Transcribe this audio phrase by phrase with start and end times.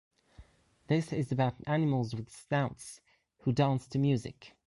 [0.87, 3.01] This is about animals with snouts
[3.41, 4.53] who dance to music.